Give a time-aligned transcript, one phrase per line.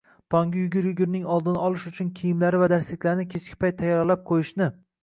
[0.35, 4.75] tonggi yugur-yugurning oldini olish uchun kiyimlari va darsliklarini kechki payt tayyorlab qo‘yishni